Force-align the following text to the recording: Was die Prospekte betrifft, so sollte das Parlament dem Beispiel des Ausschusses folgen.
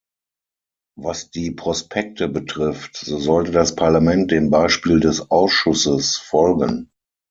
Was 0.97 1.29
die 1.29 1.51
Prospekte 1.51 2.27
betrifft, 2.27 2.97
so 2.97 3.19
sollte 3.19 3.51
das 3.51 3.75
Parlament 3.75 4.31
dem 4.31 4.49
Beispiel 4.49 4.99
des 4.99 5.29
Ausschusses 5.29 6.17
folgen. 6.17 6.89